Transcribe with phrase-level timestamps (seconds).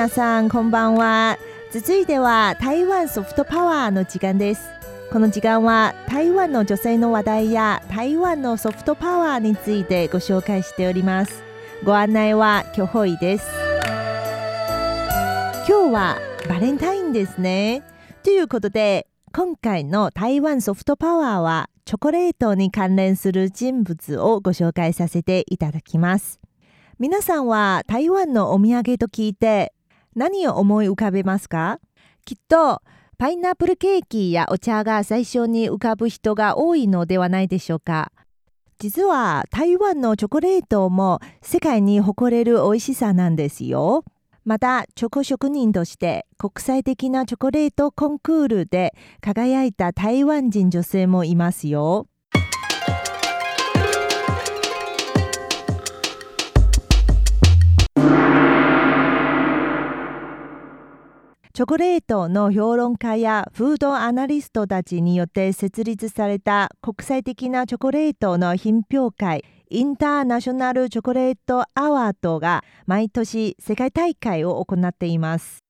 [0.00, 1.36] 皆さんこんばんは。
[1.70, 4.70] 続いては台湾ソフトパワーの時間です。
[5.12, 11.42] この時間は台湾の女性の話題や台湾のソフトパワーについてご紹介しております。
[11.84, 13.46] ご案内はキョホイです。
[15.68, 17.82] 今日はバレンタインですね。
[18.22, 26.40] ということで今回の台湾ソフトパワーはチョコレートに関連する人物をご紹介させていただきます。
[26.98, 29.74] 皆さんは台湾のお土産と聞いて
[30.14, 31.78] 何を思い浮かべますか？
[32.24, 32.82] きっと
[33.18, 38.12] パイナップルケーキやお茶が最初に浮かぶ人が多いのではないでしょうか。
[38.78, 44.04] 実は台湾のチョコレートも世界に誇れる美味しさなんですよ。
[44.46, 52.06] またチョコ職人として国際的なチョコレートコンクールで輝いた台湾人女性もいますよ。
[61.60, 75.62] チョコレートの評論家やフードアナリストたちによって設立された国際的なチョコレートの品評会インターナショナルチョコレートアワードが毎年世界大会を行っています。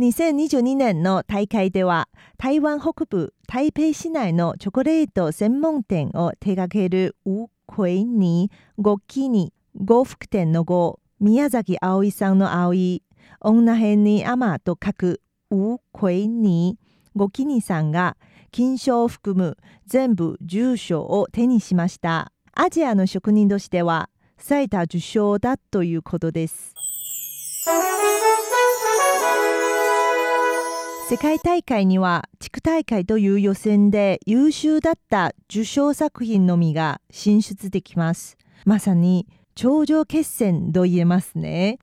[0.00, 2.08] 2022年の大会では
[2.38, 13.04] 台湾北部台北市内のチョコレート専門店を手掛けるウ・クイに五期に呉服店の呉宮崎葵さんの葵
[13.40, 16.78] 女編にアマと書くウ・クイに
[17.14, 18.16] ごきにさんが
[18.50, 22.32] 金賞を含む全部10賞を手にしました。
[22.52, 24.08] アジアの職人としては
[24.38, 26.74] 最多受賞だということです。
[31.08, 38.36] 世界大会には地区大会という予選で優秀だった受賞作品のみが進出できます。
[38.64, 41.78] まさに頂上決戦と言えますね。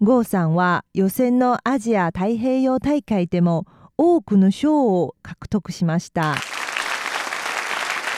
[0.00, 3.66] 郷さんは予選のアジア太平洋大会でも
[3.98, 6.36] 多くの賞を獲得しました。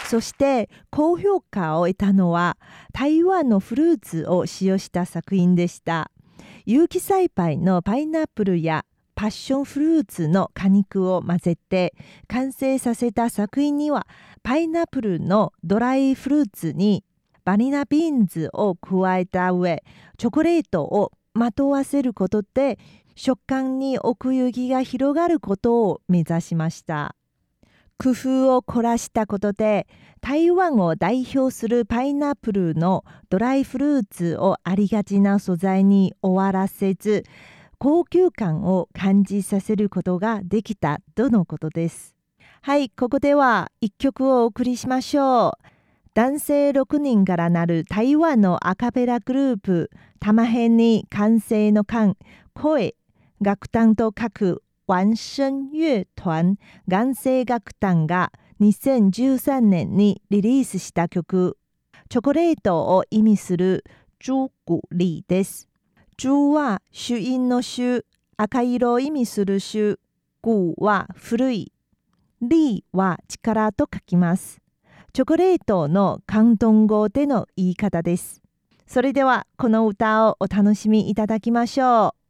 [0.08, 2.56] そして高評価を得たのは
[2.92, 6.12] 台湾のフルーツを使用した作品でした。
[6.66, 8.84] 有機栽培のパイナップルや
[9.16, 11.94] パッションフルーツの果肉を混ぜて
[12.28, 14.06] 完成させた作品には
[14.44, 17.04] パイナップルのドライフルーツに
[17.44, 19.82] バニラビーンズを加えた上
[20.16, 22.78] チョコレートをまとわせることで
[23.14, 27.14] 食感に奥行きが広がることを目指しました。
[27.98, 29.86] 工夫を凝らしたことで
[30.20, 37.24] 台湾を代表するパイナップルのドライフルーツをありがちな素材に終わらせず
[37.78, 42.16] 高級感を感じさせることができたとのことです。
[42.60, 45.71] はいここでは一曲をお送りしましょう。
[46.14, 49.90] 男性6人からなる台湾のアカペラグループ
[50.20, 52.16] 玉辺に完成の間
[52.52, 52.94] 声
[53.40, 58.30] 楽団と書く완성乐团眼性楽団が
[58.60, 61.56] 2013年にリリースした曲
[62.10, 63.82] チョコレートを意味する
[64.20, 65.66] 朱古力です。
[66.18, 68.04] 朱は朱印の朱、
[68.36, 69.98] 赤色を意味する朱、
[70.44, 71.72] 古は古い、
[72.42, 74.61] リは力と書きます。
[75.14, 78.40] チョコレートの広東語での言い方です。
[78.86, 82.21] それではこの歌をお楽しみいただきましょう。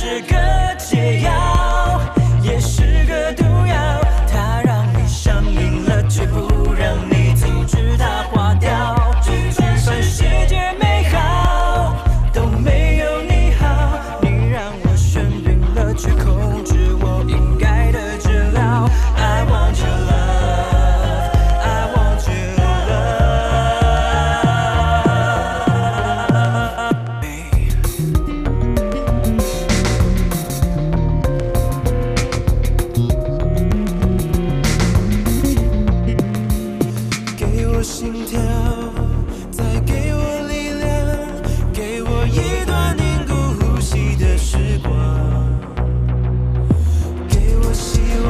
[0.00, 0.36] 是个
[0.76, 1.57] 解药，
[37.90, 38.38] 心跳
[39.50, 40.86] 再给我力量
[41.72, 44.92] 给我一段凝固呼吸的时光
[47.26, 48.28] 给我希望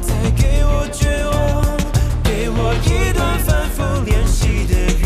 [0.00, 1.76] 再给我绝望
[2.24, 4.97] 给我一段反复练习的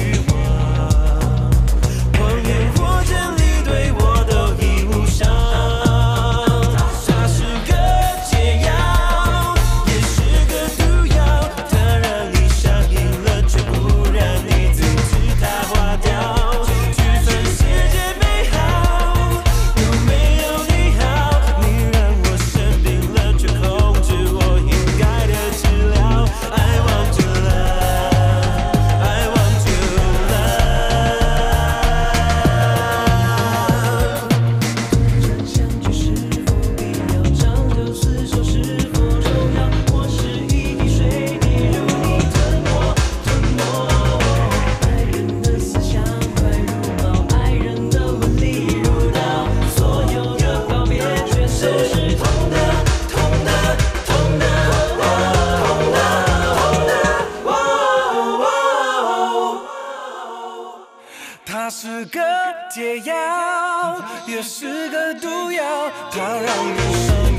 [62.12, 62.20] 个
[62.69, 63.14] 解药，
[64.26, 67.31] 也是个毒药，它让你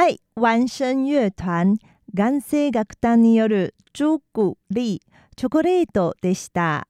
[0.00, 1.76] はい、ワンシェン乐团
[2.14, 6.88] 眼性楽団によるチョコリーチョコレートでした。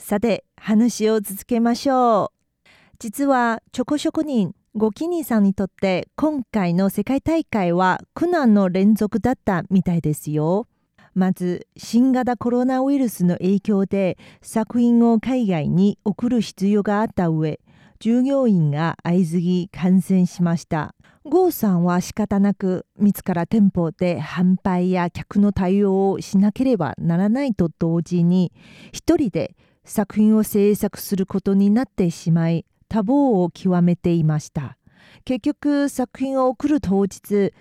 [0.00, 2.68] さて、話を続けましょう。
[2.98, 10.66] 実はチョコ職人ゴキニさんにとって今回の世界大会は苦難の連続だったみたいですよ。
[11.14, 17.60] まず新型コロナウイルスの影響で作品を海外に送る必要があった上
[18.00, 28.52] 従業員が相次ぎ感染しました郷さんは仕方なく自ら店舗で販売や客の対応をしなければならないと同時に
[28.92, 34.76] 一人で作品を制作することになってしまい多忙を極めていました。
[35.24, 37.52] 結局作品を送る当日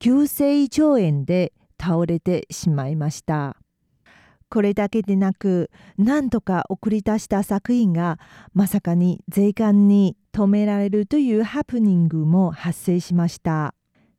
[0.00, 3.56] 急性胃腸炎で倒れてしまいました。
[4.50, 8.18] これだけでなく何とか送り出した作品が
[8.54, 13.72] まさかに税関に止められるというハプニングも発生しました。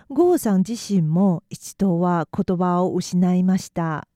[0.07, 4.07] 郷さん自身も一度は言葉を失いました。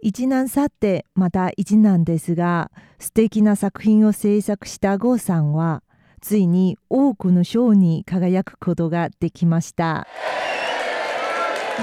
[0.00, 2.70] 一難去ってまた一難ですが
[3.00, 5.82] 素敵な作品を制作した郷さんは
[6.20, 10.06] ついに多くの賞に輝くことができました。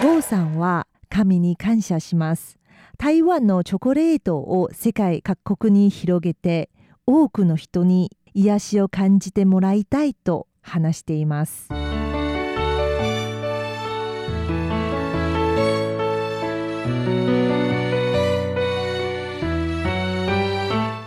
[0.01, 2.57] 郷さんは神に感謝します。
[2.97, 6.69] 台湾のチョコレートを世界各国に広げて
[7.05, 11.69] 多くの人に癒しを感じてもらいたいと話しています。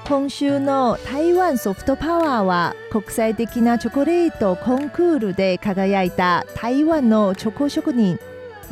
[0.08, 8.18] 今週の台湾ソフトパワーは国際的なチョコレートコンクールで輝いた台湾のチョコ職人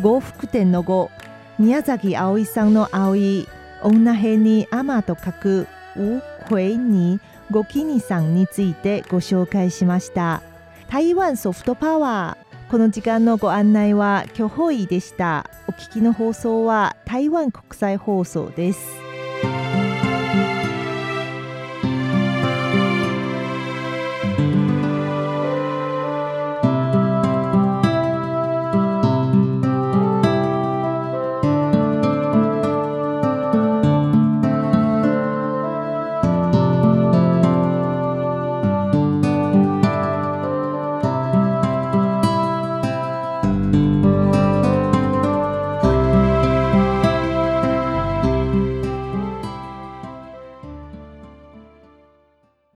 [0.00, 1.10] 呉服店の呉
[1.58, 3.46] 宮崎葵さんの葵
[3.82, 7.20] 女編に天と書くウクイに
[7.50, 10.42] ゴキニさんについてご紹介しました。
[10.88, 12.70] 台湾ソフトパワー。
[12.70, 15.48] この時間のご案内は巨ホイでした。
[15.68, 19.05] お聞きの放送は台湾国際放送です。